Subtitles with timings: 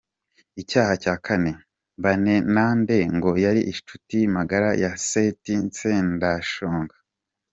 [0.61, 1.51] Icyaha cya kane:
[1.99, 6.95] Mbanenande ngo yari inshuti magara ya Seth Sendashonga.